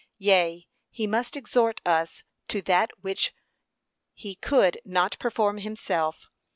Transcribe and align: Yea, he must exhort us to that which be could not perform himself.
Yea, 0.17 0.67
he 0.89 1.05
must 1.05 1.37
exhort 1.37 1.79
us 1.85 2.23
to 2.47 2.59
that 2.59 2.89
which 3.01 3.35
be 4.19 4.33
could 4.33 4.81
not 4.83 5.15
perform 5.19 5.59
himself. 5.59 6.27